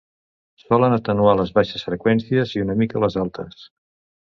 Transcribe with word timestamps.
Solen 0.61 0.95
atenuar 0.95 1.35
les 1.41 1.51
baixes 1.59 1.85
freqüències 1.89 2.57
i 2.59 2.65
una 2.65 2.79
mica 2.83 3.05
les 3.07 3.21
altes. 3.27 3.65